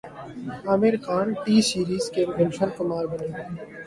عامر 0.67 0.93
Khan 1.03 1.27
T 1.43 1.55
Series 1.67 2.05
کے 2.13 2.21
گلشن 2.37 2.69
کمار 2.77 3.05
بنیں 3.11 3.31
گے 3.35 3.43